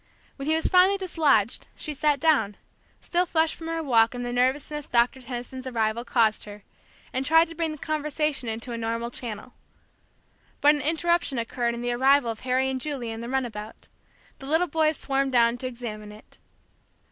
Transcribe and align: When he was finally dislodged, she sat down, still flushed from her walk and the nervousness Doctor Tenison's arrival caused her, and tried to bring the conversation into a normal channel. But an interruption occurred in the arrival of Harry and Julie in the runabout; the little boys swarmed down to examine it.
When 0.35 0.47
he 0.47 0.55
was 0.55 0.65
finally 0.65 0.97
dislodged, 0.97 1.67
she 1.75 1.93
sat 1.93 2.19
down, 2.19 2.57
still 3.01 3.27
flushed 3.27 3.53
from 3.53 3.67
her 3.67 3.83
walk 3.83 4.15
and 4.15 4.25
the 4.25 4.33
nervousness 4.33 4.87
Doctor 4.89 5.21
Tenison's 5.21 5.67
arrival 5.67 6.03
caused 6.03 6.45
her, 6.45 6.63
and 7.13 7.23
tried 7.23 7.49
to 7.49 7.53
bring 7.53 7.71
the 7.71 7.77
conversation 7.77 8.49
into 8.49 8.71
a 8.71 8.79
normal 8.79 9.11
channel. 9.11 9.53
But 10.59 10.73
an 10.73 10.81
interruption 10.81 11.37
occurred 11.37 11.75
in 11.75 11.81
the 11.81 11.91
arrival 11.93 12.31
of 12.31 12.39
Harry 12.39 12.67
and 12.67 12.81
Julie 12.81 13.11
in 13.11 13.21
the 13.21 13.29
runabout; 13.29 13.89
the 14.39 14.47
little 14.47 14.65
boys 14.67 14.97
swarmed 14.97 15.33
down 15.33 15.59
to 15.59 15.67
examine 15.67 16.11
it. 16.11 16.39